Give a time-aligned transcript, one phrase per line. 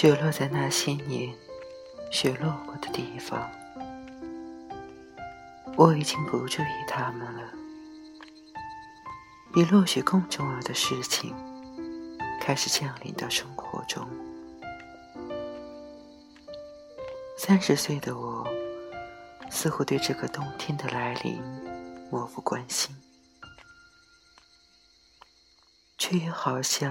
[0.00, 1.30] 雪落在那些年
[2.10, 3.50] 雪落过的地方，
[5.76, 7.52] 我已经不注意它们了。
[9.52, 11.36] 比落雪更重要的事情
[12.40, 14.08] 开始降临到生活中。
[17.36, 18.48] 三十岁的我，
[19.50, 21.42] 似乎对这个冬天的来临
[22.10, 22.96] 漠不关心，
[25.98, 26.90] 却又好像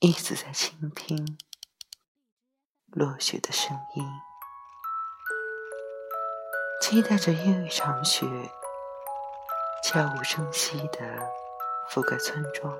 [0.00, 1.36] 一直在倾听
[2.92, 4.08] 落雪的声音，
[6.80, 8.24] 期待着又一场雪。
[9.82, 11.00] 悄无声息地
[11.90, 12.72] 覆盖村庄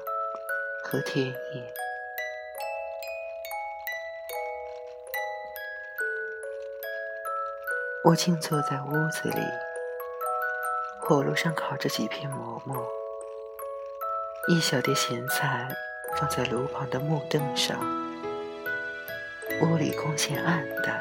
[0.84, 1.74] 和田野。
[8.04, 9.42] 我静坐在屋子里，
[11.00, 12.86] 火炉上烤着几片馍馍，
[14.48, 15.68] 一小碟咸菜
[16.18, 17.78] 放在炉旁的木凳上。
[19.62, 21.00] 屋里光线暗淡。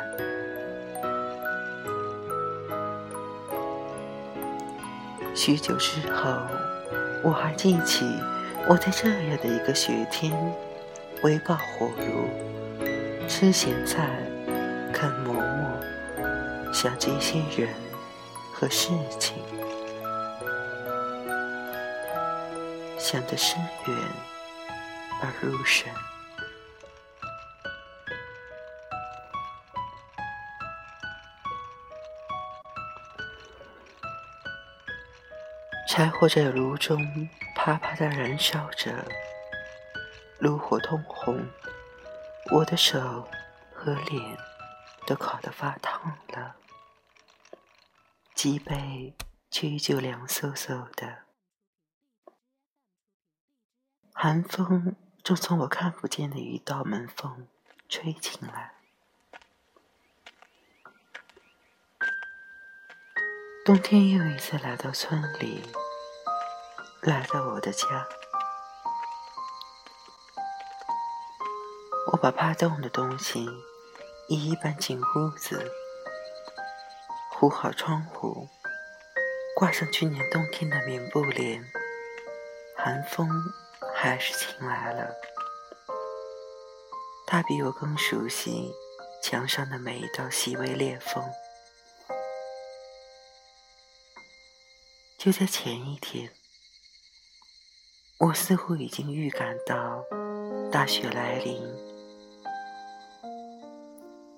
[5.35, 6.37] 许久之后，
[7.23, 8.05] 我还记起
[8.67, 10.31] 我在这样的一个雪天，
[11.23, 14.07] 围抱火炉，吃咸菜，
[14.93, 17.69] 看馍馍，想这些人
[18.53, 19.33] 和事情，
[22.99, 23.97] 想得深远
[25.21, 25.93] 而入神。
[35.89, 39.03] 柴火在炉中啪啪的燃烧着，
[40.37, 41.43] 炉火通红，
[42.51, 43.27] 我的手
[43.73, 44.37] 和脸
[45.07, 46.55] 都烤得发烫了，
[48.35, 49.15] 脊背
[49.49, 51.23] 却依旧凉飕飕的。
[54.13, 54.95] 寒风
[55.27, 57.49] 正从我看不见的一道门缝
[57.89, 58.75] 吹进来，
[63.65, 65.61] 冬天又一次来到村里。
[67.01, 68.07] 来到我的家，
[72.13, 73.45] 我把怕冻的东西
[74.29, 75.73] 一一搬进屋子，
[77.31, 78.47] 糊好窗户，
[79.57, 81.69] 挂上去年冬天的棉布帘。
[82.77, 83.29] 寒风
[83.99, 85.11] 还是晴来了，
[87.25, 88.71] 他比我更熟悉
[89.23, 91.23] 墙上的每一道细微裂缝。
[95.17, 96.31] 就在前一天。
[98.19, 100.03] 我似乎已经预感到
[100.71, 101.61] 大雪来临。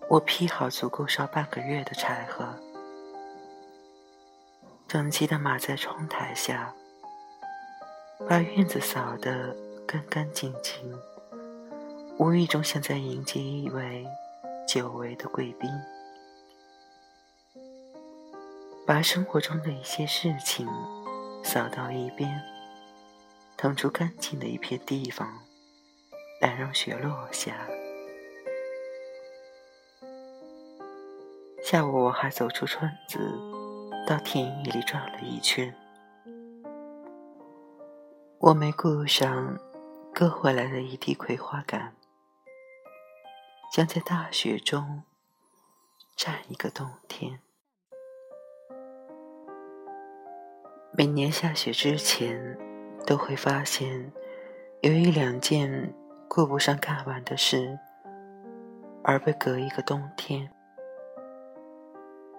[0.09, 2.45] 我劈好足够烧半个月的柴禾，
[4.85, 6.73] 整齐地码在窗台下，
[8.27, 9.55] 把院子扫得
[9.87, 10.93] 干干净净，
[12.17, 14.05] 无意中像在迎接一位
[14.67, 15.69] 久违的贵宾，
[18.85, 20.67] 把生活中的一些事情
[21.43, 22.29] 扫到一边。
[23.55, 25.27] 腾出干净的一片地方，
[26.39, 27.55] 来让雪落下。
[31.63, 33.19] 下午我还走出村子，
[34.07, 35.73] 到田野里转了一圈。
[38.39, 39.59] 我没顾上
[40.13, 41.93] 割回来的一地葵花杆，
[43.71, 45.03] 将在大雪中
[46.15, 47.39] 站一个冬天。
[50.93, 52.57] 每年下雪之前。
[53.05, 54.11] 都会发现，
[54.81, 55.91] 有一两件
[56.27, 57.79] 顾不上干完的事，
[59.03, 60.51] 而被隔一个冬天。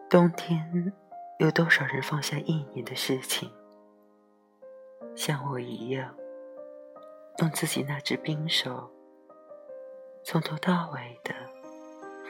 [0.09, 0.93] 冬天，
[1.39, 3.51] 有多少人放下一年的事情，
[5.21, 6.15] 像我一样，
[7.41, 8.91] 用自己那只冰手，
[10.25, 11.35] 从头到尾的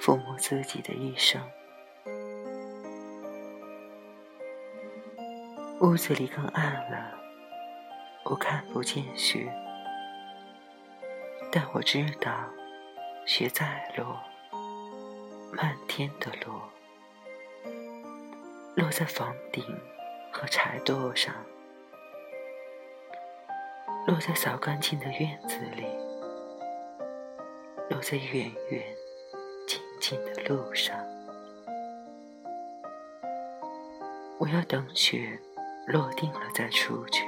[0.00, 1.40] 抚摸自己的一生。
[5.80, 7.16] 屋子里更暗了。
[8.24, 9.48] 我看不见雪，
[11.52, 12.44] 但我知道
[13.24, 14.20] 雪在落，
[15.52, 16.68] 漫天的落，
[18.74, 19.64] 落在房顶
[20.32, 21.32] 和柴垛上，
[24.10, 25.86] 落在扫干净的院子里，
[27.88, 28.82] 落在远远
[29.68, 30.98] 近近的路上。
[34.36, 35.38] 我要等雪
[35.86, 37.24] 落定了再出去。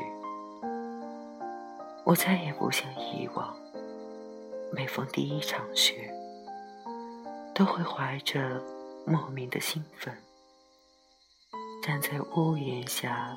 [2.03, 3.57] 我再也不像以往，
[4.73, 6.13] 每逢第一场雪，
[7.55, 8.61] 都会怀着
[9.07, 10.13] 莫名的兴奋，
[11.81, 13.37] 站在屋檐下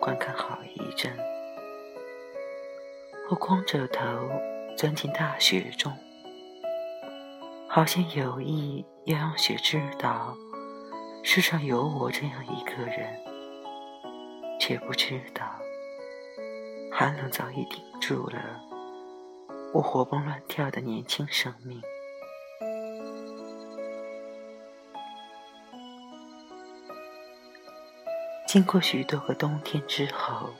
[0.00, 1.14] 观看好一阵，
[3.28, 4.04] 我光着头
[4.76, 5.92] 钻进大雪中，
[7.68, 10.36] 好像有意要让雪知道，
[11.24, 13.20] 世上有我这样一个人，
[14.60, 15.44] 却不知道，
[16.92, 18.60] 寒冷早已顶住了
[19.74, 21.82] 我活蹦乱跳的年轻生命。
[28.46, 30.50] 经过许多个冬天之后，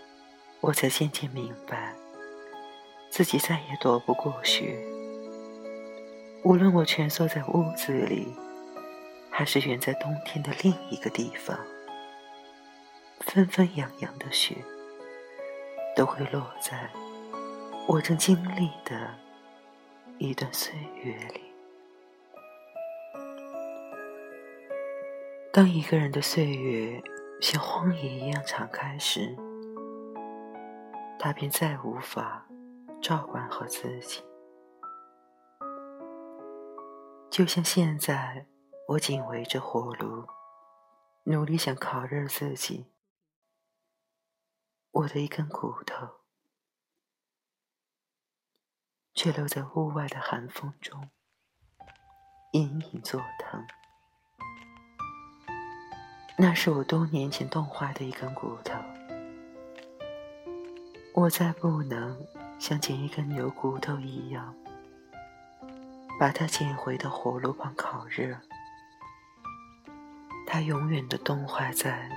[0.61, 1.95] 我才渐渐明白，
[3.17, 4.79] 自己再也躲不过雪。
[6.45, 8.29] 无论我蜷缩在屋子里，
[9.31, 11.59] 还是远在冬天的另一个地方，
[13.21, 14.57] 纷纷扬扬的雪
[15.97, 16.91] 都会落在
[17.89, 19.09] 我正经历的
[20.19, 21.41] 一段岁月里。
[25.55, 27.03] 当一个人的岁月，
[27.41, 29.35] 像荒野一样敞开时，
[31.19, 32.46] 他便再无法
[33.01, 34.23] 照管好自己。
[37.31, 38.47] 就像现在，
[38.89, 40.27] 我紧围着火炉，
[41.25, 42.87] 努力想烤热自己。
[44.91, 46.21] 我的一根骨头，
[49.13, 51.11] 却留在屋外的寒风中，
[52.53, 53.63] 隐隐作疼。
[56.39, 58.79] 那是我多年前冻坏的一根骨头，
[61.15, 62.27] 我再不能
[62.59, 64.55] 像捡一根牛骨头一样，
[66.19, 68.41] 把它捡回到火炉旁烤热。
[70.47, 72.09] 它永远的冻坏在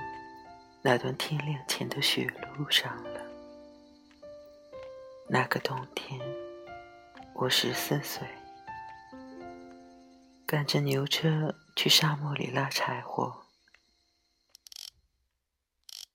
[0.82, 3.20] 那段天亮前的雪路上了。
[5.28, 6.20] 那个冬天，
[7.34, 8.26] 我十四岁，
[10.46, 13.42] 赶着牛车去沙漠里拉柴火。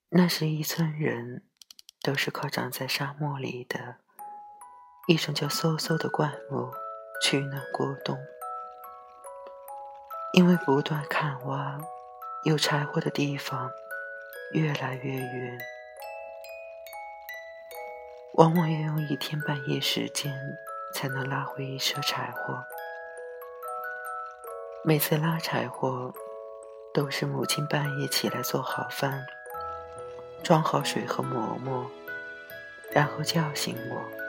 [0.10, 1.46] 那时，一村人
[2.02, 4.00] 都是靠长在沙漠里的
[5.08, 6.72] 一种叫嗖嗖的灌木
[7.22, 8.18] 取暖过冬。
[10.34, 11.78] 因为不断看挖，
[12.44, 13.72] 有柴火的地方
[14.52, 15.58] 越来越远，
[18.34, 20.34] 往往要用一天半夜时间
[20.94, 22.62] 才能拉回一车柴火。
[24.84, 26.12] 每次拉柴火，
[26.94, 29.26] 都是母亲半夜起来做好饭。
[30.44, 31.90] 装好水和馍馍，
[32.92, 34.25] 然后叫醒我。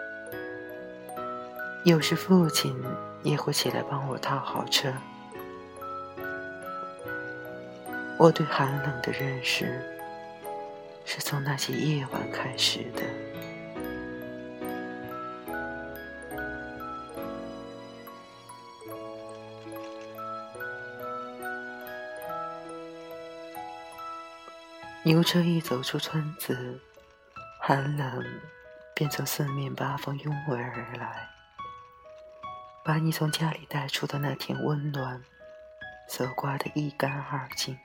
[1.87, 2.77] 有时父亲
[3.23, 4.93] 也会起来帮我套好车。
[8.19, 9.81] 我对寒冷的认识，
[11.05, 13.03] 是从那些夜晚开始的。
[25.05, 26.81] 牛车一走出村子，
[27.61, 28.25] 寒冷
[28.93, 31.29] 便从四面八方拥围而来，
[32.87, 35.21] 把你从家里带出的那天温暖
[36.09, 37.77] 搜刮得一干二净，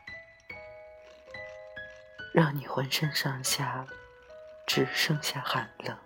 [2.32, 3.88] 让你浑身上下
[4.68, 5.98] 只剩下寒冷。